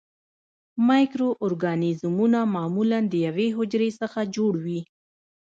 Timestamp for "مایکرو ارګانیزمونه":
0.87-2.39